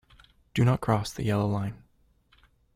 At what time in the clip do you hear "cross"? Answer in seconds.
0.81-1.13